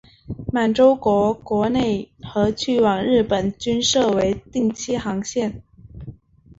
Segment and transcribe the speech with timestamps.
[0.51, 5.61] 满洲国国内和去往日本均设为定期航线。